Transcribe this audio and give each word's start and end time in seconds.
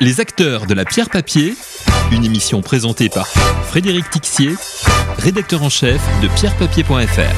Les 0.00 0.20
acteurs 0.20 0.66
de 0.66 0.74
la 0.74 0.84
pierre 0.84 1.10
papier, 1.10 1.54
une 2.12 2.24
émission 2.24 2.62
présentée 2.62 3.08
par 3.08 3.26
Frédéric 3.26 4.08
Tixier, 4.10 4.54
rédacteur 5.18 5.64
en 5.64 5.68
chef 5.68 6.00
de 6.22 6.28
pierrepapier.fr. 6.28 7.34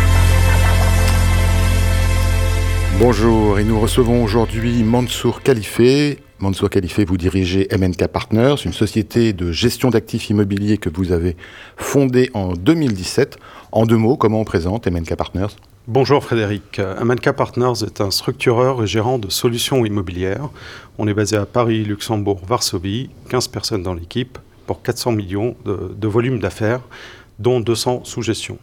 Bonjour, 2.99 3.59
et 3.59 3.65
nous 3.65 3.81
recevons 3.81 4.23
aujourd'hui 4.23 4.83
Mansour 4.83 5.41
Khalifé. 5.41 6.19
Mansour 6.41 6.71
Khalifé, 6.71 7.05
vous 7.05 7.19
dirigez 7.19 7.69
MNK 7.71 8.07
Partners, 8.07 8.55
une 8.65 8.73
société 8.73 9.35
de 9.35 9.53
gestion 9.53 9.91
d'actifs 9.91 10.31
immobiliers 10.31 10.79
que 10.79 10.89
vous 10.89 11.13
avez 11.13 11.37
fondée 11.77 12.31
en 12.33 12.55
2017. 12.55 13.37
En 13.73 13.85
deux 13.85 13.99
mots, 13.99 14.17
comment 14.17 14.41
on 14.41 14.45
présente 14.45 14.87
MNK 14.87 15.17
Partners? 15.17 15.55
Bonjour 15.87 16.25
Frédéric. 16.25 16.79
MNK 16.79 17.33
Partners 17.33 17.85
est 17.85 18.01
un 18.01 18.11
structureur 18.11 18.83
et 18.83 18.87
gérant 18.87 19.19
de 19.19 19.29
solutions 19.29 19.85
immobilières. 19.85 20.49
On 20.97 21.07
est 21.09 21.15
basé 21.15 21.37
à 21.37 21.45
Paris, 21.45 21.85
Luxembourg, 21.85 22.41
Varsovie, 22.49 23.11
15 23.29 23.49
personnes 23.49 23.83
dans 23.83 23.95
l'équipe 23.95 24.39
pour 24.67 24.81
400 24.81 25.13
millions 25.13 25.57
de, 25.67 25.95
de 25.95 26.09
volume 26.09 26.39
d'affaires, 26.39 26.81
dont 27.39 27.61
200 27.61 28.03
sous 28.05 28.23
gestion. 28.23 28.57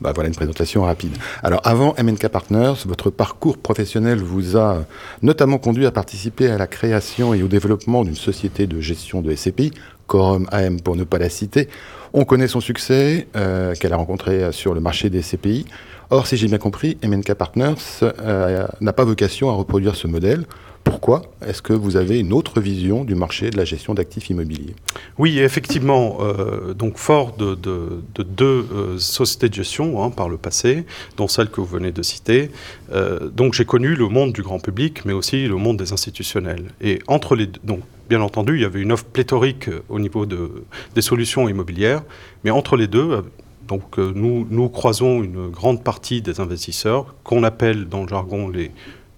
Bah 0.00 0.12
voilà 0.14 0.28
une 0.28 0.34
présentation 0.34 0.82
rapide. 0.82 1.16
Alors 1.42 1.60
avant 1.64 1.94
MNK 2.02 2.28
Partners, 2.28 2.74
votre 2.86 3.10
parcours 3.10 3.58
professionnel 3.58 4.18
vous 4.18 4.56
a 4.56 4.84
notamment 5.22 5.58
conduit 5.58 5.86
à 5.86 5.90
participer 5.90 6.50
à 6.50 6.58
la 6.58 6.66
création 6.66 7.34
et 7.34 7.42
au 7.42 7.48
développement 7.48 8.04
d'une 8.04 8.16
société 8.16 8.66
de 8.66 8.80
gestion 8.80 9.22
de 9.22 9.34
SCPI, 9.34 9.72
Quorum 10.06 10.46
AM 10.52 10.80
pour 10.80 10.96
ne 10.96 11.04
pas 11.04 11.18
la 11.18 11.28
citer. 11.28 11.68
On 12.12 12.24
connaît 12.24 12.48
son 12.48 12.60
succès 12.60 13.26
euh, 13.36 13.74
qu'elle 13.74 13.92
a 13.92 13.96
rencontré 13.96 14.52
sur 14.52 14.74
le 14.74 14.80
marché 14.80 15.10
des 15.10 15.22
SCPI. 15.22 15.66
Or, 16.10 16.26
si 16.26 16.36
j'ai 16.36 16.46
bien 16.46 16.58
compris, 16.58 16.98
MNK 17.02 17.34
Partners 17.34 17.74
euh, 18.02 18.66
n'a 18.80 18.92
pas 18.92 19.04
vocation 19.04 19.50
à 19.50 19.54
reproduire 19.54 19.96
ce 19.96 20.06
modèle. 20.06 20.44
Pourquoi 20.84 21.22
est-ce 21.46 21.62
que 21.62 21.72
vous 21.72 21.96
avez 21.96 22.20
une 22.20 22.32
autre 22.34 22.60
vision 22.60 23.04
du 23.04 23.14
marché 23.14 23.48
de 23.50 23.56
la 23.56 23.64
gestion 23.64 23.94
d'actifs 23.94 24.28
immobiliers? 24.28 24.76
Oui, 25.18 25.38
effectivement. 25.38 26.18
Euh, 26.20 26.74
donc, 26.74 26.98
fort 26.98 27.36
de, 27.36 27.54
de, 27.54 28.02
de 28.14 28.22
deux 28.22 28.66
euh, 28.72 28.98
sociétés 28.98 29.48
de 29.48 29.54
gestion 29.54 30.02
hein, 30.04 30.10
par 30.10 30.28
le 30.28 30.36
passé, 30.36 30.84
dont 31.16 31.26
celle 31.26 31.48
que 31.48 31.60
vous 31.60 31.66
venez 31.66 31.90
de 31.90 32.02
citer, 32.02 32.50
euh, 32.92 33.28
donc 33.28 33.54
j'ai 33.54 33.64
connu 33.64 33.94
le 33.94 34.08
monde 34.08 34.32
du 34.34 34.42
grand 34.42 34.60
public, 34.60 35.04
mais 35.06 35.14
aussi 35.14 35.46
le 35.46 35.56
monde 35.56 35.78
des 35.78 35.92
institutionnels. 35.92 36.66
Et 36.82 37.00
entre 37.06 37.34
les 37.34 37.46
deux, 37.46 37.60
donc, 37.64 37.80
bien 38.10 38.20
entendu, 38.20 38.56
il 38.56 38.62
y 38.62 38.66
avait 38.66 38.80
une 38.80 38.92
offre 38.92 39.06
pléthorique 39.06 39.70
au 39.88 39.98
niveau 39.98 40.26
de, 40.26 40.64
des 40.94 41.02
solutions 41.02 41.48
immobilières, 41.48 42.02
mais 42.44 42.50
entre 42.50 42.76
les 42.76 42.86
deux, 42.86 43.24
donc 43.66 43.96
nous 43.96 44.68
croisons 44.68 45.22
une 45.22 45.48
grande 45.48 45.82
partie 45.82 46.20
des 46.20 46.40
investisseurs 46.40 47.14
qu'on 47.24 47.42
appelle 47.42 47.88
dans 47.88 48.02
le 48.02 48.08
jargon 48.08 48.50
les 48.50 48.70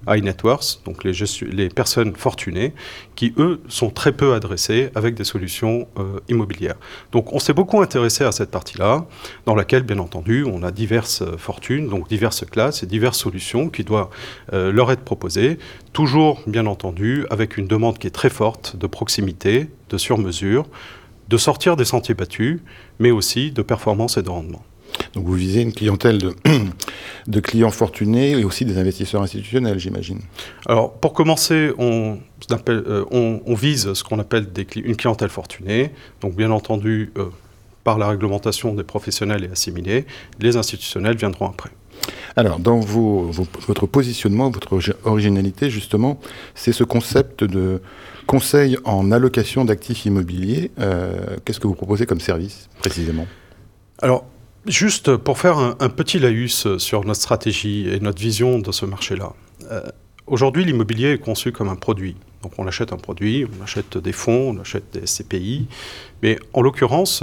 high 0.09 0.23
net 0.23 0.43
donc 0.85 1.05
les, 1.05 1.69
personnes 1.69 2.15
fortunées, 2.15 2.73
qui 3.17 3.35
eux 3.39 3.61
sont 3.69 3.91
très 3.91 4.13
peu 4.13 4.35
adressés 4.35 4.91
avec 4.95 5.15
des 5.15 5.25
solutions 5.25 5.89
euh, 5.99 6.21
immobilières. 6.29 6.77
Donc 7.13 7.33
on 7.33 7.39
s'est 7.39 7.53
beaucoup 7.53 7.81
intéressé 7.81 8.25
à 8.25 8.33
cette 8.33 8.51
partie-là, 8.51 9.07
dans 9.47 9.55
laquelle 9.55 9.83
bien 9.83 9.99
entendu 9.99 10.45
on 10.45 10.63
a 10.63 10.71
diverses 10.71 11.25
fortunes, 11.39 11.89
donc 11.89 12.09
diverses 12.09 12.45
classes 12.45 12.83
et 12.83 12.87
diverses 12.87 13.19
solutions 13.19 13.69
qui 13.69 13.85
doivent 13.85 14.09
euh, 14.53 14.71
leur 14.73 14.93
être 14.93 15.03
proposées, 15.03 15.59
toujours 15.93 16.43
bien 16.47 16.67
entendu 16.67 17.27
avec 17.31 17.57
une 17.57 17.67
demande 17.67 17.99
qui 17.99 18.07
est 18.07 18.11
très 18.11 18.31
forte 18.31 18.77
de 18.77 18.87
proximité, 18.87 19.71
de 19.91 19.99
sur-mesure, 19.99 20.67
de 21.29 21.37
sortir 21.37 21.77
des 21.77 21.85
sentiers 21.85 22.15
battus, 22.15 22.61
mais 22.99 23.11
aussi 23.11 23.51
de 23.51 23.63
performance 23.63 24.17
et 24.17 24.23
de 24.23 24.31
rendement. 24.31 24.63
Donc 25.15 25.25
vous 25.25 25.35
visez 25.35 25.63
une 25.63 25.73
clientèle 25.73 26.19
de, 26.19 26.35
de, 27.27 27.41
clients 27.41 27.71
fortunés 27.71 28.33
et 28.33 28.45
aussi 28.45 28.65
des 28.65 28.79
investisseurs 28.79 29.23
institutionnels, 29.23 29.79
j'imagine. 29.79 30.21
Alors 30.67 30.93
pour 30.93 31.13
commencer, 31.13 31.73
on, 31.79 32.19
euh, 32.69 33.05
on, 33.11 33.41
on 33.47 33.55
vise 33.55 33.93
ce 33.93 34.05
qu'on 34.05 34.19
appelle 34.19 34.53
des, 34.53 34.67
une 34.77 34.97
clientèle 34.97 35.31
fortunée. 35.31 35.91
Donc 36.21 36.35
bien 36.35 36.51
entendu, 36.51 37.13
euh, 37.19 37.27
par 37.85 37.99
la 37.99 38.09
réglementation 38.09 38.75
des 38.75 38.83
professionnels 38.83 39.45
et 39.45 39.51
assimilés, 39.51 40.07
les 40.41 40.57
institutionnels 40.57 41.17
viendront 41.17 41.47
après. 41.47 41.71
Alors, 42.35 42.59
dans 42.59 42.81
vos, 42.81 43.23
vos, 43.31 43.47
votre 43.69 43.87
positionnement, 43.87 44.51
votre 44.51 44.79
originalité, 45.05 45.71
justement, 45.71 46.19
c'est 46.55 46.73
ce 46.73 46.85
concept 46.85 47.45
de 47.45 47.81
conseil 48.27 48.77
en 48.85 49.13
allocation 49.13 49.65
d'actifs 49.65 50.05
immobiliers. 50.05 50.73
Euh, 50.81 51.37
Qu'est-ce 51.45 51.61
que 51.61 51.67
vous 51.67 51.75
proposez 51.75 52.07
comme 52.07 52.21
service, 52.21 52.69
précisément? 52.81 53.27
Alors, 54.03 54.27
Juste 54.67 55.17
pour 55.17 55.39
faire 55.39 55.59
un, 55.59 55.89
petit 55.89 56.19
laïus 56.19 56.77
sur 56.79 57.05
notre 57.05 57.21
stratégie 57.21 57.89
et 57.89 58.01
notre 58.01 58.21
vision 58.21 58.59
de 58.59 58.73
ce 58.73 58.85
marché-là. 58.85 59.33
Euh, 59.71 59.83
Aujourd'hui, 60.27 60.65
l'immobilier 60.65 61.13
est 61.13 61.19
conçu 61.19 61.53
comme 61.53 61.69
un 61.69 61.77
produit. 61.77 62.17
Donc 62.43 62.53
on 62.59 62.67
achète 62.67 62.93
un 62.93 62.97
produit, 62.97 63.47
on 63.47 63.63
achète 63.63 63.97
des 63.97 64.11
fonds, 64.11 64.57
on 64.57 64.61
achète 64.61 64.83
des 64.93 65.03
CPI. 65.03 65.69
Mais 66.21 66.37
en 66.53 66.63
l'occurrence, 66.63 67.23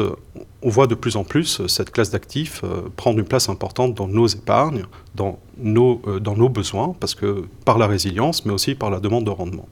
on 0.62 0.70
voit 0.70 0.88
de 0.88 0.96
plus 0.96 1.18
en 1.18 1.26
plus 1.26 1.68
cette 1.68 1.92
classe 1.92 2.12
d'actifs 2.12 2.62
euh, 2.64 2.84
prendre 2.96 3.20
une 3.20 3.26
place 3.26 3.50
importante 3.50 3.94
dans 3.94 4.08
nos 4.08 4.28
épargnes, 4.28 4.86
dans 5.16 5.38
nos, 5.58 6.02
euh, 6.08 6.20
dans 6.22 6.38
nos 6.38 6.48
besoins, 6.48 6.96
parce 6.98 7.14
que 7.14 7.44
par 7.66 7.78
la 7.78 7.88
résilience, 7.88 8.46
mais 8.46 8.54
aussi 8.54 8.74
par 8.74 8.90
la 8.90 9.02
demande 9.02 9.26
de 9.26 9.32
rendement. 9.32 9.68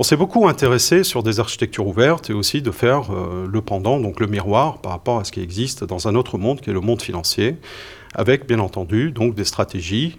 On 0.00 0.02
s'est 0.02 0.16
beaucoup 0.16 0.48
intéressé 0.48 1.04
sur 1.04 1.22
des 1.22 1.40
architectures 1.40 1.86
ouvertes 1.86 2.30
et 2.30 2.32
aussi 2.32 2.62
de 2.62 2.70
faire 2.70 3.10
euh, 3.10 3.46
le 3.46 3.60
pendant, 3.60 4.00
donc 4.00 4.18
le 4.18 4.28
miroir, 4.28 4.78
par 4.78 4.92
rapport 4.92 5.18
à 5.18 5.24
ce 5.24 5.30
qui 5.30 5.42
existe 5.42 5.84
dans 5.84 6.08
un 6.08 6.14
autre 6.14 6.38
monde 6.38 6.62
qui 6.62 6.70
est 6.70 6.72
le 6.72 6.80
monde 6.80 7.02
financier, 7.02 7.58
avec 8.14 8.48
bien 8.48 8.60
entendu 8.60 9.10
donc 9.10 9.34
des 9.34 9.44
stratégies 9.44 10.16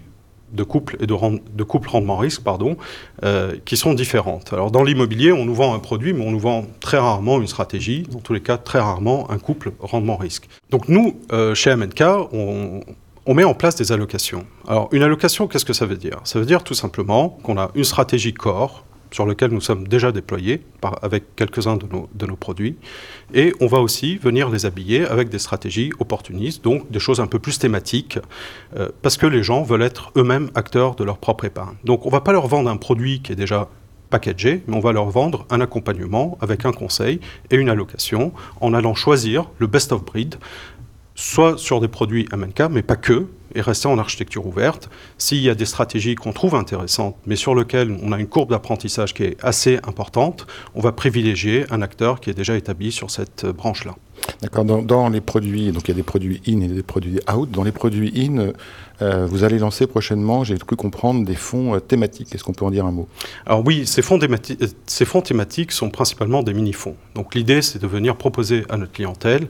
de 0.52 0.62
couple 0.62 0.98
et 1.00 1.08
de, 1.08 1.12
rend, 1.12 1.32
de 1.32 1.64
couple 1.64 1.88
rendement-risque, 1.88 2.44
pardon, 2.44 2.76
euh, 3.24 3.56
qui 3.64 3.76
sont 3.76 3.92
différentes. 3.92 4.52
Alors 4.52 4.70
dans 4.70 4.84
l'immobilier, 4.84 5.32
on 5.32 5.44
nous 5.44 5.54
vend 5.56 5.74
un 5.74 5.80
produit, 5.80 6.12
mais 6.12 6.24
on 6.24 6.30
nous 6.30 6.38
vend 6.38 6.64
très 6.78 6.98
rarement 6.98 7.40
une 7.40 7.48
stratégie, 7.48 8.04
dans 8.04 8.20
tous 8.20 8.34
les 8.34 8.40
cas 8.40 8.58
très 8.58 8.78
rarement 8.78 9.28
un 9.32 9.38
couple 9.38 9.72
rendement-risque. 9.80 10.48
Donc 10.70 10.86
nous, 10.88 11.18
euh, 11.32 11.56
chez 11.56 11.74
MNK, 11.74 12.02
on, 12.32 13.34
met 13.34 13.42
en 13.42 13.54
place 13.54 13.74
des 13.74 13.90
allocations. 13.90 14.46
Alors 14.68 14.88
une 14.92 15.02
allocation, 15.02 15.48
qu'est-ce 15.48 15.64
que 15.64 15.72
ça 15.72 15.86
veut 15.86 15.96
dire? 15.96 16.20
Ça 16.22 16.38
veut 16.38 16.46
dire 16.46 16.62
tout 16.62 16.74
simplement 16.74 17.30
qu'on 17.42 17.58
a 17.58 17.72
une 17.74 17.82
stratégie 17.82 18.32
corps, 18.32 18.84
sur 19.12 19.26
lequel 19.26 19.50
nous 19.50 19.60
sommes 19.60 19.86
déjà 19.86 20.10
déployés 20.10 20.62
avec 21.02 21.36
quelques-uns 21.36 21.76
de 21.76 21.86
nos, 21.86 22.08
de 22.14 22.26
nos, 22.26 22.36
produits. 22.36 22.76
Et 23.34 23.52
on 23.60 23.66
va 23.66 23.78
aussi 23.78 24.16
venir 24.16 24.50
les 24.50 24.66
habiller 24.66 25.06
avec 25.06 25.28
des 25.28 25.38
stratégies 25.38 25.92
opportunistes, 26.00 26.64
donc 26.64 26.90
des 26.90 26.98
choses 26.98 27.20
un 27.20 27.26
peu 27.26 27.38
plus 27.38 27.58
thématiques, 27.58 28.18
euh, 28.76 28.88
parce 29.02 29.16
que 29.16 29.26
les 29.26 29.42
gens 29.42 29.62
veulent 29.62 29.82
être 29.82 30.10
eux-mêmes 30.16 30.50
acteurs 30.54 30.94
de 30.94 31.04
leur 31.04 31.18
propre 31.18 31.44
épargne. 31.44 31.76
Donc 31.84 32.04
on 32.04 32.08
ne 32.08 32.12
va 32.12 32.20
pas 32.20 32.32
leur 32.32 32.48
vendre 32.48 32.70
un 32.70 32.76
produit 32.76 33.20
qui 33.22 33.32
est 33.32 33.36
déjà 33.36 33.68
packagé, 34.10 34.62
mais 34.66 34.76
on 34.76 34.80
va 34.80 34.92
leur 34.92 35.08
vendre 35.08 35.46
un 35.50 35.60
accompagnement 35.60 36.36
avec 36.40 36.66
un 36.66 36.72
conseil 36.72 37.18
et 37.50 37.56
une 37.56 37.70
allocation 37.70 38.32
en 38.60 38.74
allant 38.74 38.94
choisir 38.94 39.48
le 39.58 39.66
best 39.66 39.90
of 39.90 40.04
breed, 40.04 40.36
soit 41.14 41.58
sur 41.58 41.80
des 41.80 41.88
produits 41.88 42.26
MNK, 42.32 42.70
mais 42.70 42.82
pas 42.82 42.96
que, 42.96 43.26
et 43.54 43.60
rester 43.60 43.88
en 43.88 43.98
architecture 43.98 44.46
ouverte. 44.46 44.88
S'il 45.18 45.42
y 45.42 45.50
a 45.50 45.54
des 45.54 45.66
stratégies 45.66 46.14
qu'on 46.14 46.32
trouve 46.32 46.54
intéressantes, 46.54 47.16
mais 47.26 47.36
sur 47.36 47.54
lesquelles 47.54 47.96
on 48.02 48.12
a 48.12 48.18
une 48.18 48.26
courbe 48.26 48.50
d'apprentissage 48.50 49.14
qui 49.14 49.24
est 49.24 49.36
assez 49.42 49.78
importante, 49.84 50.46
on 50.74 50.80
va 50.80 50.92
privilégier 50.92 51.66
un 51.70 51.82
acteur 51.82 52.20
qui 52.20 52.30
est 52.30 52.34
déjà 52.34 52.56
établi 52.56 52.92
sur 52.92 53.10
cette 53.10 53.46
branche-là. 53.46 53.94
D'accord. 54.40 54.64
Dans, 54.64 54.82
dans, 54.82 55.08
les 55.08 55.20
produits, 55.20 55.72
donc 55.72 55.88
il 55.88 55.88
y 55.88 55.90
a 55.90 55.96
des 55.96 56.02
produits 56.04 56.40
in 56.46 56.60
et 56.60 56.68
des 56.68 56.82
produits 56.82 57.18
out. 57.32 57.50
Dans 57.50 57.64
les 57.64 57.72
produits 57.72 58.12
in, 58.16 58.52
euh, 59.02 59.26
vous 59.26 59.42
allez 59.42 59.58
lancer 59.58 59.86
prochainement, 59.86 60.44
j'ai 60.44 60.56
cru 60.56 60.76
comprendre, 60.76 61.26
des 61.26 61.34
fonds 61.34 61.74
euh, 61.74 61.80
thématiques. 61.80 62.32
Est-ce 62.34 62.44
qu'on 62.44 62.52
peut 62.52 62.64
en 62.64 62.70
dire 62.70 62.86
un 62.86 62.92
mot? 62.92 63.08
Alors 63.46 63.62
oui, 63.66 63.86
ces 63.86 64.00
fonds, 64.00 64.20
ces 64.86 65.04
fonds 65.04 65.22
thématiques 65.22 65.72
sont 65.72 65.90
principalement 65.90 66.42
des 66.42 66.54
mini-fonds. 66.54 66.96
Donc 67.16 67.34
l'idée, 67.34 67.62
c'est 67.62 67.80
de 67.80 67.86
venir 67.86 68.16
proposer 68.16 68.64
à 68.68 68.76
notre 68.76 68.92
clientèle 68.92 69.48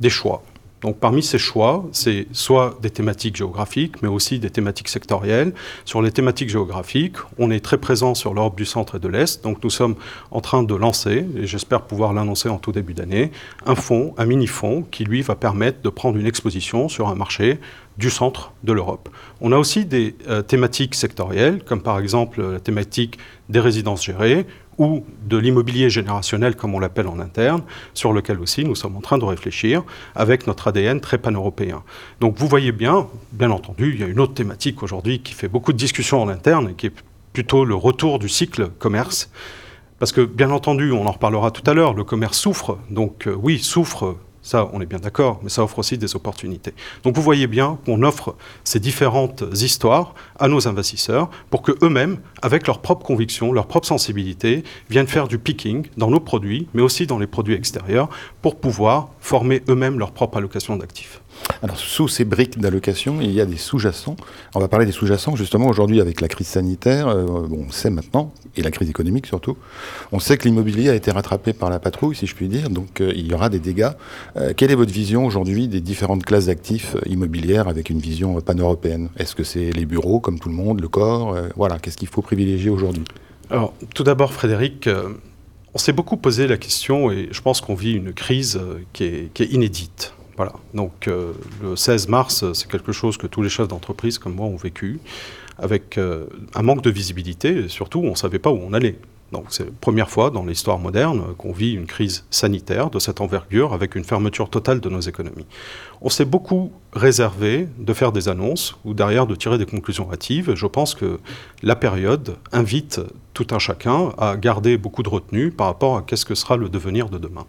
des 0.00 0.10
choix. 0.10 0.42
Donc 0.86 1.00
parmi 1.00 1.20
ces 1.20 1.38
choix, 1.38 1.84
c'est 1.90 2.28
soit 2.30 2.78
des 2.80 2.90
thématiques 2.90 3.34
géographiques, 3.34 4.02
mais 4.02 4.08
aussi 4.08 4.38
des 4.38 4.50
thématiques 4.50 4.88
sectorielles. 4.88 5.52
Sur 5.84 6.00
les 6.00 6.12
thématiques 6.12 6.48
géographiques, 6.48 7.16
on 7.38 7.50
est 7.50 7.58
très 7.58 7.78
présent 7.78 8.14
sur 8.14 8.34
l'Europe 8.34 8.56
du 8.56 8.64
centre 8.64 8.94
et 8.94 8.98
de 9.00 9.08
l'Est, 9.08 9.42
donc 9.42 9.64
nous 9.64 9.70
sommes 9.70 9.96
en 10.30 10.40
train 10.40 10.62
de 10.62 10.74
lancer, 10.76 11.26
et 11.36 11.44
j'espère 11.44 11.82
pouvoir 11.82 12.12
l'annoncer 12.12 12.48
en 12.48 12.58
tout 12.58 12.70
début 12.70 12.94
d'année, 12.94 13.32
un 13.66 13.74
fonds, 13.74 14.14
un 14.16 14.26
mini-fonds, 14.26 14.84
qui 14.88 15.02
lui 15.02 15.22
va 15.22 15.34
permettre 15.34 15.82
de 15.82 15.88
prendre 15.88 16.18
une 16.18 16.26
exposition 16.26 16.88
sur 16.88 17.08
un 17.08 17.16
marché 17.16 17.58
du 17.98 18.08
centre 18.08 18.52
de 18.62 18.72
l'Europe. 18.72 19.08
On 19.40 19.50
a 19.50 19.58
aussi 19.58 19.86
des 19.86 20.14
euh, 20.28 20.42
thématiques 20.42 20.94
sectorielles, 20.94 21.64
comme 21.64 21.82
par 21.82 21.98
exemple 21.98 22.42
la 22.42 22.60
thématique 22.60 23.18
des 23.48 23.58
résidences 23.58 24.04
gérées, 24.04 24.46
ou 24.78 25.04
de 25.26 25.36
l'immobilier 25.36 25.90
générationnel, 25.90 26.56
comme 26.56 26.74
on 26.74 26.78
l'appelle 26.78 27.08
en 27.08 27.18
interne, 27.18 27.62
sur 27.94 28.12
lequel 28.12 28.40
aussi 28.40 28.64
nous 28.64 28.74
sommes 28.74 28.96
en 28.96 29.00
train 29.00 29.18
de 29.18 29.24
réfléchir 29.24 29.82
avec 30.14 30.46
notre 30.46 30.68
ADN 30.68 31.00
très 31.00 31.18
pan-européen. 31.18 31.82
Donc 32.20 32.38
vous 32.38 32.46
voyez 32.46 32.72
bien, 32.72 33.08
bien 33.32 33.50
entendu, 33.50 33.92
il 33.94 34.00
y 34.00 34.04
a 34.04 34.06
une 34.06 34.20
autre 34.20 34.34
thématique 34.34 34.82
aujourd'hui 34.82 35.20
qui 35.20 35.32
fait 35.32 35.48
beaucoup 35.48 35.72
de 35.72 35.78
discussions 35.78 36.22
en 36.22 36.28
interne 36.28 36.70
et 36.70 36.74
qui 36.74 36.86
est 36.86 36.94
plutôt 37.32 37.64
le 37.64 37.74
retour 37.74 38.18
du 38.18 38.28
cycle 38.28 38.68
commerce. 38.78 39.30
Parce 39.98 40.12
que, 40.12 40.20
bien 40.20 40.50
entendu, 40.50 40.92
on 40.92 41.06
en 41.06 41.12
reparlera 41.12 41.50
tout 41.50 41.68
à 41.68 41.72
l'heure, 41.72 41.94
le 41.94 42.04
commerce 42.04 42.38
souffre. 42.38 42.78
Donc 42.90 43.26
euh, 43.26 43.34
oui, 43.34 43.58
souffre 43.58 44.16
Ça, 44.46 44.70
on 44.72 44.80
est 44.80 44.86
bien 44.86 45.00
d'accord, 45.00 45.40
mais 45.42 45.48
ça 45.48 45.64
offre 45.64 45.80
aussi 45.80 45.98
des 45.98 46.14
opportunités. 46.14 46.72
Donc 47.02 47.16
vous 47.16 47.22
voyez 47.22 47.48
bien 47.48 47.80
qu'on 47.84 48.04
offre 48.04 48.36
ces 48.62 48.78
différentes 48.78 49.42
histoires 49.54 50.14
à 50.38 50.46
nos 50.46 50.68
investisseurs 50.68 51.30
pour 51.50 51.62
que 51.62 51.72
eux-mêmes, 51.82 52.18
avec 52.42 52.68
leurs 52.68 52.78
propres 52.78 53.04
convictions, 53.04 53.50
leur 53.50 53.66
propre 53.66 53.88
sensibilité, 53.88 54.62
viennent 54.88 55.08
faire 55.08 55.26
du 55.26 55.40
picking 55.40 55.88
dans 55.96 56.10
nos 56.10 56.20
produits, 56.20 56.68
mais 56.74 56.82
aussi 56.82 57.08
dans 57.08 57.18
les 57.18 57.26
produits 57.26 57.54
extérieurs, 57.56 58.08
pour 58.40 58.60
pouvoir 58.60 59.08
former 59.18 59.64
eux-mêmes 59.68 59.98
leur 59.98 60.12
propre 60.12 60.38
allocation 60.38 60.76
d'actifs. 60.76 61.20
Alors, 61.62 61.76
sous 61.76 62.08
ces 62.08 62.24
briques 62.24 62.58
d'allocation, 62.58 63.20
il 63.20 63.30
y 63.30 63.40
a 63.40 63.46
des 63.46 63.56
sous-jacents. 63.56 64.16
On 64.54 64.60
va 64.60 64.68
parler 64.68 64.86
des 64.86 64.92
sous-jacents, 64.92 65.36
justement, 65.36 65.66
aujourd'hui, 65.68 66.00
avec 66.00 66.20
la 66.20 66.28
crise 66.28 66.48
sanitaire, 66.48 67.08
euh, 67.08 67.46
on 67.50 67.70
sait 67.70 67.90
maintenant, 67.90 68.32
et 68.56 68.62
la 68.62 68.70
crise 68.70 68.90
économique 68.90 69.26
surtout, 69.26 69.56
on 70.12 70.18
sait 70.18 70.36
que 70.36 70.44
l'immobilier 70.44 70.90
a 70.90 70.94
été 70.94 71.10
rattrapé 71.10 71.52
par 71.52 71.70
la 71.70 71.78
patrouille, 71.78 72.14
si 72.14 72.26
je 72.26 72.34
puis 72.34 72.48
dire, 72.48 72.70
donc 72.70 73.00
euh, 73.00 73.12
il 73.16 73.26
y 73.26 73.34
aura 73.34 73.48
des 73.48 73.58
dégâts. 73.58 73.90
Euh, 74.36 74.52
quelle 74.56 74.70
est 74.70 74.76
votre 74.76 74.92
vision 74.92 75.26
aujourd'hui 75.26 75.68
des 75.68 75.80
différentes 75.80 76.24
classes 76.24 76.46
d'actifs 76.46 76.96
immobilières 77.06 77.68
avec 77.68 77.90
une 77.90 78.00
vision 78.00 78.40
pan-européenne? 78.40 79.08
Est-ce 79.16 79.34
que 79.34 79.44
c'est 79.44 79.70
les 79.70 79.86
bureaux, 79.86 80.20
comme 80.20 80.38
tout 80.38 80.48
le 80.48 80.54
monde, 80.54 80.80
le 80.80 80.88
corps 80.88 81.36
Voilà, 81.56 81.78
qu'est-ce 81.78 81.96
qu'il 81.96 82.08
faut 82.08 82.22
privilégier 82.22 82.70
aujourd'hui? 82.70 83.04
Alors, 83.50 83.72
tout 83.94 84.04
d'abord, 84.04 84.32
Frédéric, 84.32 84.88
on 85.74 85.78
s'est 85.78 85.92
beaucoup 85.92 86.16
posé 86.16 86.46
la 86.46 86.56
question, 86.56 87.10
et 87.10 87.28
je 87.30 87.40
pense 87.40 87.60
qu'on 87.60 87.74
vit 87.74 87.92
une 87.92 88.12
crise 88.12 88.60
qui 88.92 89.04
est 89.04 89.52
inédite. 89.52 90.12
Voilà. 90.36 90.52
Donc 90.74 91.08
euh, 91.08 91.32
le 91.62 91.76
16 91.76 92.08
mars, 92.08 92.44
c'est 92.52 92.70
quelque 92.70 92.92
chose 92.92 93.16
que 93.16 93.26
tous 93.26 93.42
les 93.42 93.48
chefs 93.48 93.68
d'entreprise 93.68 94.18
comme 94.18 94.34
moi 94.34 94.46
ont 94.46 94.56
vécu, 94.56 95.00
avec 95.58 95.96
euh, 95.98 96.26
un 96.54 96.62
manque 96.62 96.82
de 96.82 96.90
visibilité, 96.90 97.64
et 97.64 97.68
surtout 97.68 98.00
on 98.00 98.10
ne 98.10 98.14
savait 98.14 98.38
pas 98.38 98.50
où 98.50 98.60
on 98.62 98.72
allait. 98.72 98.98
Donc 99.32 99.46
c'est 99.48 99.64
la 99.64 99.72
première 99.80 100.08
fois 100.08 100.30
dans 100.30 100.44
l'histoire 100.44 100.78
moderne 100.78 101.34
qu'on 101.36 101.50
vit 101.50 101.72
une 101.72 101.86
crise 101.86 102.24
sanitaire 102.30 102.90
de 102.90 103.00
cette 103.00 103.20
envergure 103.20 103.72
avec 103.72 103.96
une 103.96 104.04
fermeture 104.04 104.48
totale 104.48 104.80
de 104.80 104.88
nos 104.88 105.00
économies. 105.00 105.46
On 106.00 106.08
s'est 106.08 106.24
beaucoup 106.24 106.70
réservé 106.92 107.68
de 107.78 107.92
faire 107.92 108.12
des 108.12 108.28
annonces 108.28 108.76
ou 108.84 108.94
derrière 108.94 109.26
de 109.26 109.34
tirer 109.34 109.58
des 109.58 109.66
conclusions 109.66 110.12
hâtives. 110.12 110.54
Je 110.54 110.66
pense 110.66 110.94
que 110.94 111.18
la 111.62 111.74
période 111.74 112.36
invite 112.52 113.00
tout 113.34 113.48
un 113.50 113.58
chacun 113.58 114.12
à 114.16 114.36
garder 114.36 114.78
beaucoup 114.78 115.02
de 115.02 115.08
retenue 115.08 115.50
par 115.50 115.66
rapport 115.66 115.96
à 115.96 116.02
qu'est-ce 116.02 116.24
que 116.24 116.36
sera 116.36 116.56
le 116.56 116.68
devenir 116.68 117.08
de 117.08 117.18
demain. 117.18 117.46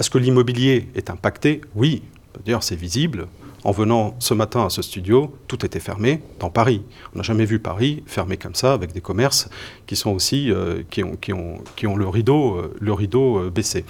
Est-ce 0.00 0.10
que 0.10 0.18
l'immobilier 0.18 0.88
est 0.96 1.08
impacté? 1.08 1.60
Oui, 1.76 2.02
D'ailleurs, 2.44 2.62
c'est 2.62 2.76
visible. 2.76 3.28
En 3.64 3.70
venant 3.70 4.16
ce 4.18 4.34
matin 4.34 4.66
à 4.66 4.70
ce 4.70 4.82
studio, 4.82 5.32
tout 5.46 5.64
était 5.64 5.78
fermé 5.78 6.20
dans 6.40 6.50
Paris. 6.50 6.82
On 7.14 7.18
n'a 7.18 7.22
jamais 7.22 7.44
vu 7.44 7.60
Paris 7.60 8.02
fermé 8.06 8.36
comme 8.36 8.56
ça, 8.56 8.72
avec 8.72 8.92
des 8.92 9.00
commerces 9.00 9.48
qui 9.86 9.94
sont 9.94 10.10
aussi 10.10 10.50
euh, 10.50 10.82
qui, 10.90 11.02
ont, 11.32 11.96
le 11.96 12.08
rideau, 12.08 12.56
euh, 12.56 12.74
euh, 12.82 13.50
baissé. 13.50 13.84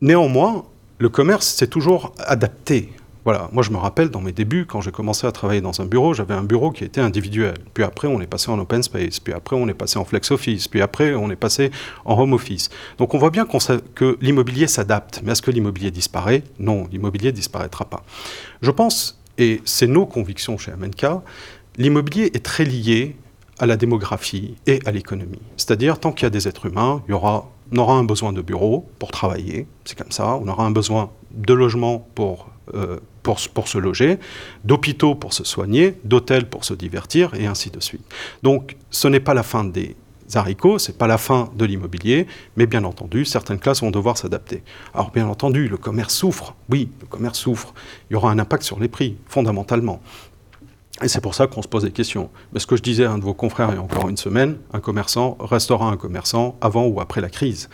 Néanmoins, 0.00 0.64
le 0.98 1.08
commerce 1.08 1.46
s'est 1.46 1.68
toujours 1.68 2.12
adapté 2.18 2.92
voilà, 3.24 3.48
moi 3.52 3.62
je 3.62 3.70
me 3.70 3.76
rappelle 3.76 4.10
dans 4.10 4.20
mes 4.20 4.32
débuts, 4.32 4.66
quand 4.66 4.80
j'ai 4.80 4.90
commencé 4.90 5.26
à 5.26 5.32
travailler 5.32 5.60
dans 5.60 5.80
un 5.80 5.84
bureau, 5.84 6.12
j'avais 6.12 6.34
un 6.34 6.42
bureau 6.42 6.72
qui 6.72 6.84
était 6.84 7.00
individuel. 7.00 7.54
Puis 7.72 7.84
après, 7.84 8.08
on 8.08 8.20
est 8.20 8.26
passé 8.26 8.50
en 8.50 8.58
open 8.58 8.82
space. 8.82 9.20
Puis 9.20 9.32
après, 9.32 9.56
on 9.56 9.68
est 9.68 9.74
passé 9.74 9.98
en 9.98 10.04
flex 10.04 10.30
office. 10.30 10.68
Puis 10.68 10.82
après, 10.82 11.14
on 11.14 11.30
est 11.30 11.36
passé 11.36 11.70
en 12.04 12.18
home 12.18 12.32
office. 12.32 12.68
Donc 12.98 13.14
on 13.14 13.18
voit 13.18 13.30
bien 13.30 13.46
que 13.94 14.18
l'immobilier 14.20 14.66
s'adapte. 14.66 15.20
Mais 15.24 15.32
est-ce 15.32 15.42
que 15.42 15.50
l'immobilier 15.50 15.90
disparaît? 15.90 16.42
Non, 16.58 16.88
l'immobilier 16.90 17.32
disparaîtra 17.32 17.84
pas. 17.84 18.02
Je 18.60 18.70
pense, 18.70 19.20
et 19.38 19.60
c'est 19.64 19.86
nos 19.86 20.06
convictions 20.06 20.58
chez 20.58 20.72
MNK, 20.72 21.22
l'immobilier 21.76 22.30
est 22.34 22.44
très 22.44 22.64
lié 22.64 23.16
à 23.58 23.66
la 23.66 23.76
démographie 23.76 24.56
et 24.66 24.80
à 24.84 24.90
l'économie. 24.90 25.42
C'est-à-dire, 25.56 26.00
tant 26.00 26.12
qu'il 26.12 26.24
y 26.24 26.26
a 26.26 26.30
des 26.30 26.48
êtres 26.48 26.66
humains, 26.66 27.02
il 27.06 27.12
y 27.12 27.14
aura, 27.14 27.48
on 27.72 27.78
aura 27.78 27.94
un 27.94 28.04
besoin 28.04 28.32
de 28.32 28.42
bureaux 28.42 28.86
pour 28.98 29.10
travailler, 29.10 29.66
c'est 29.84 29.96
comme 29.96 30.12
ça, 30.12 30.36
on 30.36 30.48
aura 30.48 30.64
un 30.64 30.70
besoin 30.70 31.10
de 31.32 31.54
logement 31.54 32.06
pour 32.14 32.48
euh, 32.74 32.98
pour, 33.22 33.68
se 33.68 33.78
loger, 33.78 34.18
d'hôpitaux 34.64 35.14
pour 35.14 35.32
se 35.32 35.44
soigner, 35.44 35.94
d'hôtels 36.04 36.48
pour 36.48 36.64
se 36.64 36.74
divertir, 36.74 37.34
et 37.34 37.46
ainsi 37.46 37.70
de 37.70 37.78
suite. 37.80 38.02
Donc 38.42 38.76
ce 38.90 39.06
n'est 39.08 39.20
pas 39.20 39.34
la 39.34 39.44
fin 39.44 39.64
des 39.64 39.94
haricots, 40.34 40.78
c'est 40.78 40.98
pas 40.98 41.06
la 41.06 41.18
fin 41.18 41.50
de 41.54 41.64
l'immobilier, 41.64 42.26
mais 42.56 42.66
bien 42.66 42.82
entendu, 42.84 43.24
certaines 43.24 43.58
classes 43.58 43.80
vont 43.80 43.90
devoir 43.90 44.18
s'adapter. 44.18 44.62
Alors 44.94 45.10
bien 45.10 45.28
entendu, 45.28 45.68
le 45.68 45.76
commerce 45.76 46.14
souffre, 46.14 46.54
oui, 46.68 46.88
le 47.00 47.06
commerce 47.06 47.38
souffre. 47.38 47.74
Il 48.10 48.14
y 48.14 48.16
aura 48.16 48.30
un 48.30 48.38
impact 48.38 48.64
sur 48.64 48.80
les 48.80 48.88
prix, 48.88 49.16
fondamentalement. 49.26 50.00
Et 51.00 51.08
c'est 51.08 51.22
pour 51.22 51.34
ça 51.34 51.46
qu'on 51.46 51.62
se 51.62 51.68
pose 51.68 51.84
des 51.84 51.90
questions. 51.90 52.30
Mais 52.52 52.60
ce 52.60 52.66
que 52.66 52.76
je 52.76 52.82
disais 52.82 53.04
à 53.04 53.12
un 53.12 53.18
de 53.18 53.24
vos 53.24 53.34
confrères 53.34 53.70
il 53.70 53.76
y 53.76 53.78
a 53.78 53.82
encore 53.82 54.08
une 54.08 54.18
semaine, 54.18 54.58
un 54.72 54.80
commerçant 54.80 55.38
restera 55.40 55.88
un 55.88 55.96
commerçant 55.96 56.56
avant 56.60 56.84
ou 56.84 57.00
après 57.00 57.20
la 57.20 57.30
crise. 57.30 57.70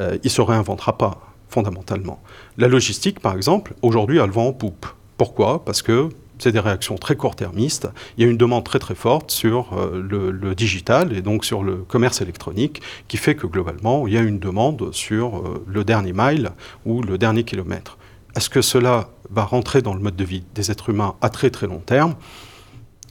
Euh, 0.00 0.16
il 0.22 0.26
ne 0.26 0.30
se 0.30 0.40
réinventera 0.40 0.96
pas 0.96 1.20
fondamentalement. 1.48 2.22
La 2.56 2.66
logistique, 2.66 3.20
par 3.20 3.36
exemple, 3.36 3.74
aujourd'hui, 3.82 4.18
elle 4.18 4.30
vend 4.30 4.48
en 4.48 4.52
poupe. 4.52 4.86
Pourquoi? 5.18 5.64
Parce 5.64 5.82
que 5.82 6.08
c'est 6.38 6.52
des 6.52 6.60
réactions 6.60 6.96
très 6.96 7.16
court-termistes. 7.16 7.88
Il 8.16 8.24
y 8.24 8.26
a 8.26 8.30
une 8.30 8.36
demande 8.36 8.64
très 8.64 8.78
très 8.78 8.94
forte 8.94 9.30
sur 9.30 9.72
euh, 9.74 10.02
le, 10.02 10.54
digital 10.54 11.16
et 11.16 11.22
donc 11.22 11.44
sur 11.44 11.62
le 11.62 11.76
commerce 11.76 12.20
électronique 12.22 12.82
qui 13.08 13.16
fait 13.18 13.34
que 13.34 13.46
globalement, 13.46 14.06
il 14.06 14.14
y 14.14 14.18
a 14.18 14.20
une 14.20 14.38
demande 14.38 14.92
sur 14.92 15.38
euh, 15.38 15.64
le 15.66 15.84
dernier 15.84 16.12
mile 16.12 16.50
ou 16.84 17.02
le 17.02 17.18
dernier 17.18 17.44
kilomètre. 17.44 17.98
Est-ce 18.36 18.50
que 18.50 18.62
cela 18.62 19.10
va 19.30 19.44
rentrer 19.44 19.80
dans 19.80 19.94
le 19.94 20.00
mode 20.00 20.16
de 20.16 20.24
vie 20.24 20.44
des 20.54 20.70
êtres 20.70 20.90
humains 20.90 21.14
à 21.20 21.28
très 21.28 21.50
très 21.50 21.66
long 21.66 21.78
terme? 21.78 22.14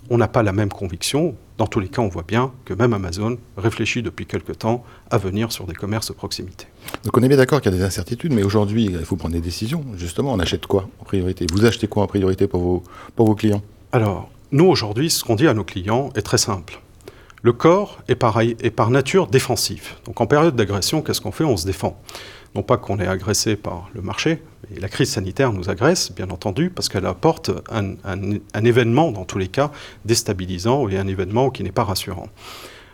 On 0.09 0.17
n'a 0.17 0.27
pas 0.27 0.43
la 0.43 0.51
même 0.51 0.69
conviction. 0.69 1.35
Dans 1.57 1.67
tous 1.67 1.79
les 1.79 1.87
cas, 1.87 2.01
on 2.01 2.09
voit 2.09 2.25
bien 2.27 2.51
que 2.65 2.73
même 2.73 2.93
Amazon 2.93 3.37
réfléchit 3.57 4.01
depuis 4.01 4.25
quelque 4.25 4.51
temps 4.51 4.83
à 5.09 5.17
venir 5.17 5.51
sur 5.51 5.65
des 5.65 5.73
commerces 5.73 6.07
de 6.07 6.13
proximité. 6.13 6.67
Donc 7.03 7.17
on 7.17 7.23
est 7.23 7.27
bien 7.27 7.37
d'accord 7.37 7.61
qu'il 7.61 7.71
y 7.71 7.75
a 7.75 7.77
des 7.77 7.83
incertitudes, 7.83 8.33
mais 8.33 8.43
aujourd'hui, 8.43 8.85
il 8.85 9.05
faut 9.05 9.15
prendre 9.15 9.33
des 9.33 9.41
décisions. 9.41 9.85
Justement, 9.95 10.33
on 10.33 10.39
achète 10.39 10.65
quoi 10.65 10.89
en 10.99 11.05
priorité? 11.05 11.45
Vous 11.51 11.65
achetez 11.65 11.87
quoi 11.87 12.03
en 12.03 12.07
priorité 12.07 12.47
pour 12.47 12.61
vos, 12.61 12.83
pour 13.15 13.27
vos 13.27 13.35
clients? 13.35 13.61
Alors, 13.91 14.29
nous, 14.51 14.65
aujourd'hui, 14.65 15.09
ce 15.09 15.23
qu'on 15.23 15.35
dit 15.35 15.47
à 15.47 15.53
nos 15.53 15.63
clients 15.63 16.09
est 16.15 16.21
très 16.21 16.37
simple. 16.37 16.81
Le 17.43 17.51
corps 17.51 17.99
est, 18.07 18.15
pareil, 18.15 18.55
par 18.75 18.89
nature 18.89 19.27
défensif. 19.27 19.97
Donc 20.05 20.21
en 20.21 20.27
période 20.27 20.55
d'agression, 20.55 21.01
qu'est-ce 21.01 21.19
qu'on 21.19 21.33
fait? 21.33 21.43
On 21.43 21.57
se 21.57 21.65
défend 21.65 22.01
non 22.55 22.63
pas 22.63 22.77
qu'on 22.77 22.99
est 22.99 23.07
agressé 23.07 23.55
par 23.55 23.89
le 23.93 24.01
marché, 24.01 24.41
mais 24.69 24.79
la 24.79 24.87
crise 24.87 25.09
sanitaire 25.09 25.53
nous 25.53 25.69
agresse, 25.69 26.11
bien 26.11 26.29
entendu, 26.29 26.69
parce 26.69 26.87
qu'elle 26.87 27.05
apporte 27.05 27.51
un, 27.69 27.95
événement, 28.63 29.11
dans 29.11 29.25
tous 29.25 29.39
les 29.39 29.47
cas, 29.47 29.71
déstabilisant 30.05 30.87
et 30.87 30.97
un 30.97 31.07
événement 31.07 31.49
qui 31.49 31.63
n'est 31.63 31.71
pas 31.71 31.83
rassurant. 31.83 32.29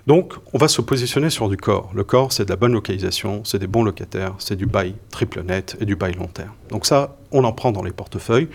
Donc, 0.08 0.34
on 0.54 0.58
va 0.58 0.68
se 0.68 0.82
positionner 0.82 1.30
sur 1.30 1.50
du 1.50 1.58
corps. 1.58 1.92
Le 1.94 2.04
corps, 2.04 2.32
c'est 2.32 2.46
de 2.46 2.50
la 2.50 2.56
bonne 2.56 2.72
localisation, 2.72 3.44
c'est 3.44 3.60
des 3.60 3.68
bons 3.68 3.84
locataires, 3.84 4.34
c'est 4.40 4.56
du 4.56 4.66
bail 4.66 4.96
triple 5.12 5.44
net 5.44 5.78
et 5.80 5.86
du 5.86 5.96
bail 5.96 6.14
long 6.14 6.28
terme. 6.28 6.54
Donc 6.70 6.86
ça, 6.86 7.18
on 7.32 7.44
en 7.44 7.52
prend 7.52 7.72
dans 7.72 7.84
les 7.84 7.92
portefeuilles 7.92 8.48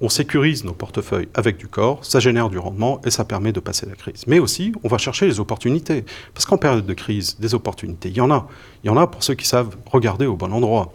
on 0.00 0.08
sécurise 0.08 0.64
nos 0.64 0.72
portefeuilles 0.72 1.28
avec 1.34 1.56
du 1.56 1.68
corps, 1.68 2.04
ça 2.04 2.20
génère 2.20 2.50
du 2.50 2.58
rendement 2.58 3.00
et 3.04 3.10
ça 3.10 3.24
permet 3.24 3.52
de 3.52 3.60
passer 3.60 3.86
la 3.86 3.94
crise. 3.94 4.24
Mais 4.26 4.38
aussi, 4.38 4.72
on 4.84 4.88
va 4.88 4.98
chercher 4.98 5.26
les 5.26 5.40
opportunités. 5.40 6.04
Parce 6.34 6.44
qu'en 6.44 6.58
période 6.58 6.86
de 6.86 6.94
crise, 6.94 7.38
des 7.38 7.54
opportunités, 7.54 8.08
il 8.10 8.16
y 8.16 8.20
en 8.20 8.30
a. 8.30 8.48
Il 8.84 8.88
y 8.88 8.90
en 8.90 8.96
a 8.96 9.06
pour 9.06 9.22
ceux 9.22 9.34
qui 9.34 9.46
savent 9.46 9.76
regarder 9.90 10.26
au 10.26 10.36
bon 10.36 10.52
endroit. 10.52 10.92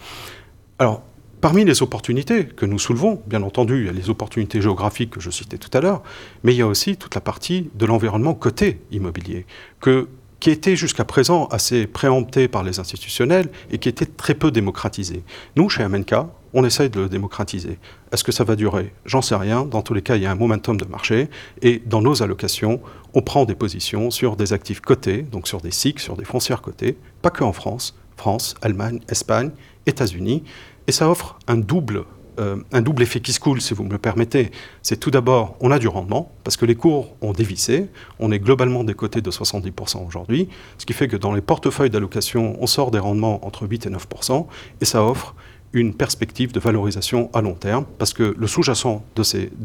Alors, 0.80 1.02
parmi 1.42 1.66
les 1.66 1.82
opportunités 1.82 2.46
que 2.46 2.66
nous 2.66 2.80
soulevons, 2.80 3.22
bien 3.26 3.42
entendu, 3.42 3.82
il 3.82 3.86
y 3.88 3.90
a 3.90 3.94
les 3.94 4.10
opportunités 4.10 4.62
géographiques 4.62 5.12
que 5.12 5.20
je 5.20 5.30
citais 5.30 5.58
tout 5.58 5.76
à 5.76 5.82
l'heure, 5.82 6.04
mais 6.44 6.54
il 6.54 6.58
y 6.58 6.62
a 6.62 6.68
aussi 6.68 6.98
toute 6.98 7.16
la 7.16 7.22
partie 7.22 7.70
de 7.76 7.86
l'environnement 7.86 8.34
côté 8.34 8.82
immobilier, 8.92 9.46
que 9.80 10.08
qui 10.40 10.50
était 10.50 10.76
jusqu'à 10.76 11.06
présent 11.06 11.46
assez 11.52 11.86
préempté 11.86 12.48
par 12.48 12.64
les 12.64 12.80
institutionnels 12.80 13.48
et 13.70 13.78
qui 13.78 13.88
était 13.88 14.08
très 14.08 14.34
peu 14.34 14.50
démocratisé. 14.50 15.24
Nous, 15.56 15.70
chez 15.70 15.88
MNK, 15.88 16.16
on 16.54 16.64
essaye 16.66 16.90
de 16.90 17.02
le 17.02 17.10
démocratiser. 17.10 17.80
Est-ce 18.12 18.24
que 18.24 18.32
ça 18.32 18.44
va 18.44 18.56
durer? 18.56 18.94
J'en 19.06 19.22
sais 19.22 19.36
rien. 19.36 19.66
Dans 19.66 19.82
tous 19.82 19.94
les 19.94 20.02
cas, 20.02 20.16
il 20.16 20.24
y 20.24 20.26
a 20.26 20.32
un 20.32 20.36
momentum 20.36 20.78
de 20.78 20.86
marché. 20.86 21.30
Et 21.62 21.82
dans 21.86 22.02
nos 22.02 22.24
allocations, 22.24 22.82
on 23.14 23.22
prend 23.22 23.46
des 23.46 23.56
positions 23.56 24.12
sur 24.12 24.36
des 24.36 24.54
actifs 24.54 24.82
cotés, 24.82 25.22
donc 25.22 25.48
sur 25.48 25.62
des 25.62 25.72
SIC, 25.72 26.00
sur 26.00 26.16
des 26.16 26.26
foncières 26.26 26.62
cotées, 26.62 26.98
pas 27.22 27.30
que 27.30 27.44
en 27.44 27.54
France, 27.54 27.96
France, 28.18 28.56
Allemagne, 28.62 29.00
Espagne, 29.10 29.52
États-Unis. 29.86 30.44
Et 30.88 30.92
ça 30.92 31.10
offre 31.10 31.38
un 31.48 31.58
double 31.58 32.06
euh, 32.40 32.58
effet 33.00 33.20
qui 33.20 33.34
se 33.34 33.40
coule, 33.40 33.62
si 33.62 33.74
vous 33.74 33.84
me 33.84 33.92
le 33.92 33.98
permettez. 33.98 34.52
C'est 34.82 35.00
tout 35.00 35.12
d'abord, 35.12 35.56
on 35.60 35.72
a 35.72 35.80
du 35.80 35.88
rendement, 35.88 36.32
parce 36.44 36.58
que 36.58 36.66
les 36.66 36.76
cours 36.76 37.16
ont 37.22 37.34
dévissé. 37.34 37.88
On 38.20 38.32
est 38.32 38.40
globalement 38.40 38.84
des 38.84 38.94
côtés 38.94 39.22
de 39.22 39.32
70% 39.32 40.06
aujourd'hui, 40.06 40.50
ce 40.78 40.86
qui 40.86 40.94
fait 40.94 41.08
que 41.08 41.18
dans 41.18 41.34
les 41.34 41.42
portefeuilles 41.42 41.90
d'allocation, 41.90 42.58
on 42.60 42.68
sort 42.68 42.92
des 42.92 43.00
rendements 43.00 43.46
entre 43.46 43.68
8 43.68 43.88
et 43.88 43.90
9%, 43.90 44.48
et 44.80 44.86
ça 44.86 45.04
offre 45.04 45.36
une 45.74 45.94
perspective 45.94 46.52
de 46.52 46.60
valorisation 46.60 47.30
à 47.34 47.42
long 47.42 47.54
terme, 47.54 47.86
parce 47.98 48.14
que 48.14 48.36
le 48.38 48.48
sous-jacent 48.48 49.04
de 49.16 49.24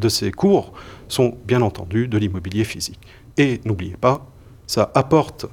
ces, 0.09 0.31
cours 0.31 0.73
sont 1.07 1.37
bien 1.45 1.61
entendu 1.61 2.07
de 2.07 2.17
l'immobilier 2.17 2.63
physique. 2.63 2.99
Et 3.37 3.61
n'oubliez 3.65 3.97
pas, 3.97 4.25
ça 4.67 4.91
apporte 4.95 5.45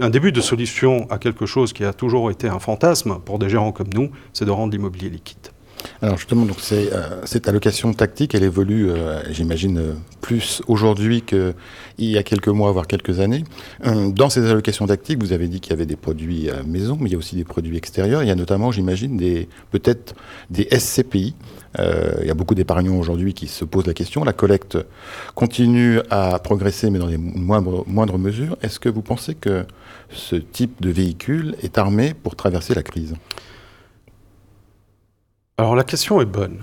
un 0.00 0.10
début 0.10 0.32
de 0.32 0.40
solution 0.40 1.06
à 1.10 1.18
quelque 1.18 1.46
chose 1.46 1.72
qui 1.72 1.84
a 1.84 1.92
toujours 1.92 2.30
été 2.30 2.48
un 2.48 2.58
fantasme 2.58 3.18
pour 3.24 3.38
des 3.38 3.48
gérants 3.48 3.72
comme 3.72 3.92
nous, 3.92 4.10
c'est 4.32 4.44
de 4.44 4.50
rendre 4.50 4.72
l'immobilier 4.72 5.10
liquide. 5.10 5.48
Alors 6.02 6.18
justement, 6.18 6.44
donc 6.44 6.56
euh, 6.72 7.20
cette 7.24 7.48
allocation 7.48 7.92
tactique, 7.92 8.34
elle 8.34 8.42
évolue, 8.42 8.90
euh, 8.90 9.22
j'imagine, 9.32 9.78
euh, 9.78 9.92
plus 10.20 10.62
aujourd'hui 10.66 11.22
qu'il 11.22 11.54
y 11.98 12.18
a 12.18 12.22
quelques 12.22 12.48
mois, 12.48 12.72
voire 12.72 12.86
quelques 12.86 13.20
années. 13.20 13.44
dans 13.82 14.30
ces 14.30 14.50
allocations 14.50 14.86
tactiques, 14.86 15.22
vous 15.22 15.32
avez 15.32 15.48
dit 15.48 15.60
qu'il 15.60 15.70
y 15.70 15.74
avait 15.74 15.86
des 15.86 15.96
produits 15.96 16.48
maison, 16.66 16.96
mais 16.98 17.10
il 17.10 17.12
y 17.12 17.14
a 17.14 17.18
aussi 17.18 17.36
des 17.36 17.44
produits 17.44 17.76
extérieurs. 17.76 18.22
Il 18.22 18.28
y 18.28 18.30
a 18.30 18.34
notamment, 18.34 18.72
j'imagine, 18.72 19.18
peut-être 19.70 20.14
des 20.50 20.66
SCPI. 20.70 21.34
il 21.78 22.26
y 22.26 22.30
a 22.30 22.34
beaucoup 22.34 22.54
d'épargnants 22.54 22.96
aujourd'hui 22.96 23.34
qui 23.34 23.48
se 23.48 23.64
posent 23.66 23.86
la 23.86 23.92
question. 23.92 24.24
La 24.24 24.32
collecte 24.32 24.78
continue 25.34 26.00
à 26.10 26.38
progresser, 26.38 26.90
mais 26.90 26.98
dans 26.98 27.08
des 27.08 27.18
moindres 27.18 28.18
mesures. 28.18 28.56
Est-ce 28.62 28.80
que 28.80 28.88
vous 28.88 29.02
pensez 29.02 29.34
que 29.34 29.66
ce 30.10 30.36
type 30.36 30.80
de 30.80 30.90
véhicule 30.90 31.54
est 31.62 31.76
armé 31.76 32.14
pour 32.14 32.34
traverser 32.34 32.74
la 32.74 32.82
crise? 32.82 33.14
Alors 35.56 35.76
la 35.76 35.84
question 35.84 36.20
est 36.20 36.24
bonne. 36.26 36.58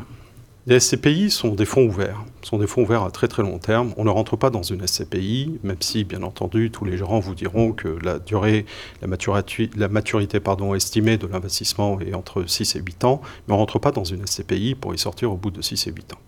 Les 0.67 0.79
SCPI 0.79 1.31
sont 1.31 1.55
des 1.55 1.65
fonds 1.65 1.85
ouverts, 1.85 2.23
sont 2.43 2.59
des 2.59 2.67
fonds 2.67 2.83
ouverts 2.83 3.03
à 3.03 3.09
très 3.09 3.27
très 3.29 3.41
long 3.41 3.57
terme. 3.57 3.93
On 3.95 4.03
ne 4.03 4.09
rentre 4.09 4.35
pas 4.35 4.49
dans 4.49 4.63
une 4.63 4.85
SCPI, 4.85 5.59
même 5.63 5.77
si 5.79 6.03
bien 6.03 6.21
entendu 6.23 6.69
tous 6.71 6.83
les 6.83 6.97
gérants 6.97 7.19
vous 7.19 7.33
diront 7.33 7.71
que 7.71 7.87
la 8.03 8.19
durée, 8.19 8.65
la 9.01 9.07
maturité, 9.07 10.39
estimée 10.75 11.17
de 11.17 11.25
l'investissement 11.25 11.99
est 12.01 12.13
entre 12.13 12.43
6 12.45 12.75
et 12.75 12.79
8 12.79 13.05
ans, 13.05 13.21
mais 13.47 13.53
on 13.53 13.57
ne 13.57 13.61
rentre 13.61 13.79
pas 13.79 13.91
dans 13.91 14.03
une 14.03 14.27
SCPI 14.27 14.75
pour 14.75 14.93
y 14.93 14.99
sortir 14.99 15.31
au 15.31 15.37
bout 15.37 15.51
de 15.51 15.61
6 15.61 15.87
et 15.87 15.91
8 15.91 16.13
ans. 16.13 16.19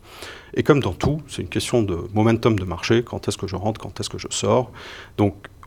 Et 0.56 0.64
comme 0.64 0.80
dans 0.80 0.94
tout, 0.94 1.22
c'est 1.28 1.42
une 1.42 1.50
question 1.50 1.84
de 1.84 2.00
momentum 2.14 2.58
de 2.58 2.66
marché, 2.66 3.04
quand 3.04 3.28
est-ce 3.28 3.38
que 3.38 3.48
je 3.48 3.56
rentre, 3.56 3.80
quand 3.80 4.00
est-ce 4.00 4.10
que 4.10 4.18
je 4.18 4.28
sors? 4.30 4.72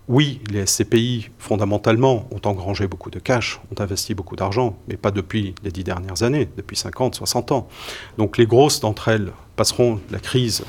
Oui, 0.09 0.41
les 0.51 0.67
SCPI, 0.67 1.31
fondamentalement, 1.39 2.29
ont 2.31 2.49
engrangé 2.49 2.87
beaucoup 2.87 3.11
de 3.11 3.19
cash, 3.19 3.61
ont 3.73 3.83
investi 3.83 4.15
beaucoup 4.15 4.37
d'argent, 4.37 4.79
mais 4.87 4.97
pas 4.97 5.11
depuis 5.11 5.55
les 5.65 5.73
dix 5.73 5.83
dernières 5.83 6.23
années, 6.23 6.49
depuis 6.57 6.77
50, 6.77 7.17
60 7.17 7.51
ans. 7.51 7.69
Donc 8.17 8.39
les 8.39 8.47
grosses 8.47 8.79
d'entre 8.81 9.09
elles 9.09 9.33
passeront 9.57 10.01
la 10.11 10.21
crise 10.21 10.65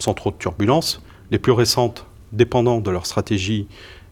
sans 0.00 0.14
trop 0.14 0.32
de 0.32 0.36
turbulences. 0.36 1.02
Les 1.30 1.38
plus 1.38 1.52
récentes, 1.52 2.04
dépendant 2.32 2.80
de 2.80 2.90
leur 2.90 3.06
stratégie, 3.06 3.68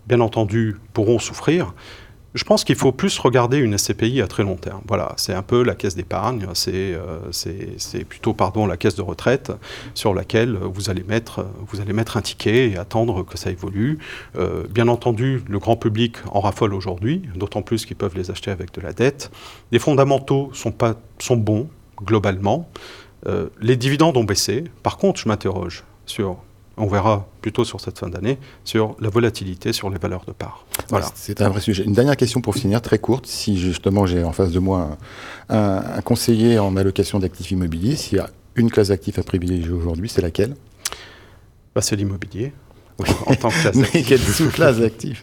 bien 0.07 0.21
entendu, 0.21 0.77
pourront 0.93 1.19
souffrir. 1.19 1.75
Je 2.35 2.45
pense 2.45 2.63
qu'il 2.63 2.77
faut 2.77 2.93
plus 2.93 3.19
regarder 3.19 3.57
une 3.57 3.77
SCPI 3.79 4.21
à 4.21 4.27
très 4.27 4.43
long 4.43 4.57
terme. 4.57 4.83
Voilà, 4.87 5.15
c'est 5.17 5.33
un 5.33 5.43
peu 5.43 5.63
la 5.63 5.75
caisse 5.75 5.97
d'épargne, 5.97 6.47
c'est 6.53 6.95
euh, 6.95 7.21
plutôt 8.07 8.35
pardon 8.35 8.67
la 8.67 8.77
caisse 8.77 8.97
de 8.97 9.03
retraite 9.03 9.51
sur 9.95 10.13
laquelle 10.13 10.55
vous 10.57 10.91
allez 10.91 11.03
mettre 11.03 11.47
vous 11.67 11.81
allez 11.81 11.95
mettre 11.95 12.19
un 12.19 12.21
ticket 12.21 12.71
et 12.71 12.77
attendre 12.77 13.25
que 13.25 13.39
ça 13.39 13.51
évolue. 13.51 13.99
Euh, 14.37 14.65
bien 14.69 14.89
entendu, 14.89 15.43
le 15.49 15.59
grand 15.59 15.77
public 15.77 16.17
en 16.31 16.41
raffole 16.41 16.75
aujourd'hui, 16.75 17.23
d'autant 17.35 17.63
plus 17.63 17.87
qu'ils 17.87 17.97
peuvent 17.97 18.17
les 18.17 18.31
acheter 18.31 18.51
avec 18.51 18.75
de 18.75 18.83
la 18.83 18.93
dette. 18.93 19.31
Les 19.73 19.79
fondamentaux 19.79 20.51
sont 20.53 20.73
pas 20.73 20.97
sont 21.19 21.37
bons 21.37 21.69
globalement. 22.03 22.69
Euh, 23.27 23.49
les 23.61 23.77
dividendes 23.77 24.17
ont 24.17 24.25
baissé. 24.25 24.65
Par 24.83 24.99
contre, 24.99 25.21
je 25.21 25.29
m'interroge 25.29 25.85
sur 26.07 26.39
on 26.79 26.87
verra 26.87 27.27
plutôt 27.43 27.65
sur 27.65 27.81
cette 27.81 27.99
fin 27.99 28.09
d'année, 28.09 28.39
sur 28.65 28.97
la 29.01 29.09
volatilité 29.09 29.73
sur 29.73 29.91
les 29.91 29.99
valeurs 29.99 30.25
de 30.27 30.33
part. 30.33 30.65
Voilà. 30.89 31.07
C'est 31.15 31.41
un 31.43 31.49
vrai 31.49 31.61
sujet. 31.61 31.85
Une 31.85 31.93
dernière 31.93 32.17
question 32.17 32.41
pour 32.41 32.55
finir, 32.55 32.81
très 32.81 32.99
courte. 32.99 33.27
Si 33.27 33.59
justement 33.59 34.07
j'ai 34.07 34.25
en 34.25 34.33
face 34.33 34.53
de 34.53 34.59
moi 34.59 34.97
un, 35.49 36.01
conseiller 36.03 36.59
en 36.59 36.77
allocation 36.77 37.19
d'actifs 37.19 37.51
immobiliers, 37.51 37.97
s'il 37.97 38.19
y 38.19 38.21
a 38.21 38.31
une 38.55 38.71
classe 38.71 38.89
d'actifs 38.89 39.19
à 39.19 39.23
privilégier 39.23 39.71
aujourd'hui, 39.71 40.09
c'est 40.09 40.23
laquelle? 40.23 40.57
Bah, 41.75 41.83
C'est 41.83 41.97
l'immobilier. 41.97 42.53
en 43.27 43.35
tant 43.35 43.51
que 43.51 43.61
classe 43.61 43.77
Mais 43.95 44.03
quelle 44.03 44.21
sous-classe 44.21 44.79
d'actifs? 44.79 45.23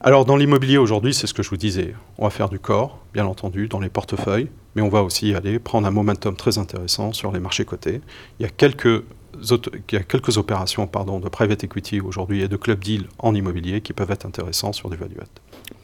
Alors 0.00 0.24
dans 0.24 0.36
l'immobilier 0.36 0.78
aujourd'hui, 0.78 1.12
c'est 1.12 1.26
ce 1.26 1.34
que 1.34 1.42
je 1.42 1.50
vous 1.50 1.56
disais. 1.56 1.94
On 2.18 2.24
va 2.24 2.30
faire 2.30 2.48
du 2.48 2.60
corps, 2.60 2.98
bien 3.12 3.26
entendu, 3.26 3.66
dans 3.66 3.80
les 3.80 3.88
portefeuilles, 3.88 4.48
mais 4.76 4.82
on 4.82 4.88
va 4.88 5.02
aussi 5.02 5.34
aller 5.34 5.58
prendre 5.58 5.88
un 5.88 5.90
momentum 5.90 6.36
très 6.36 6.58
intéressant 6.58 7.12
sur 7.12 7.32
les 7.32 7.40
marchés 7.40 7.64
cotés. 7.64 8.00
Il 8.38 8.44
y 8.44 8.46
a 8.46 8.48
quelques 8.48 9.02
il 9.34 9.94
y 9.94 9.96
a 9.96 10.02
quelques 10.02 10.38
opérations 10.38 10.86
pardon, 10.86 11.20
de 11.20 11.28
private 11.28 11.64
equity 11.64 12.00
aujourd'hui 12.00 12.42
et 12.42 12.48
de 12.48 12.56
club 12.56 12.82
deal 12.82 13.08
en 13.18 13.34
immobilier 13.34 13.80
qui 13.80 13.92
peuvent 13.92 14.10
être 14.10 14.26
intéressants 14.26 14.72
sur 14.72 14.90
du 14.90 14.96
value. 14.96 15.16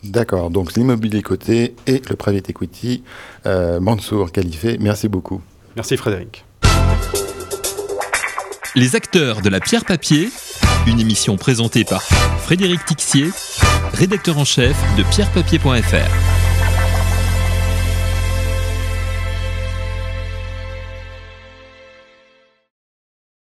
D'accord, 0.02 0.50
donc 0.50 0.74
l'immobilier 0.74 1.22
coté 1.22 1.74
et 1.86 2.02
le 2.08 2.16
private 2.16 2.50
equity. 2.50 3.02
Euh, 3.46 3.80
Mansour 3.80 4.32
Khalifé, 4.32 4.78
merci 4.80 5.08
beaucoup. 5.08 5.40
Merci 5.76 5.96
Frédéric. 5.96 6.44
Les 8.76 8.96
acteurs 8.96 9.40
de 9.40 9.48
la 9.48 9.60
pierre 9.60 9.84
papier, 9.84 10.30
une 10.86 10.98
émission 10.98 11.36
présentée 11.36 11.84
par 11.84 12.02
Frédéric 12.02 12.84
Tixier, 12.84 13.30
rédacteur 13.92 14.36
en 14.38 14.44
chef 14.44 14.76
de 14.96 15.04
pierrepapier.fr. 15.04 16.33